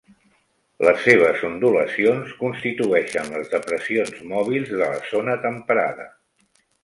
Les 0.85 1.03
seves 1.07 1.43
ondulacions 1.49 2.31
constitueixen 2.39 3.29
les 3.35 3.51
depressions 3.53 4.17
mòbils 4.33 4.75
de 4.75 4.81
la 4.83 4.89
zona 5.13 5.37
temperada. 5.47 6.09